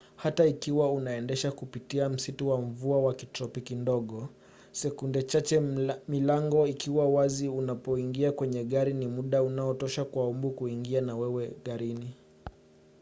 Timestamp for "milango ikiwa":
6.07-7.09